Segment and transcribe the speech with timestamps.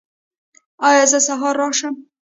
[0.87, 1.95] ایا زه سهار راشم؟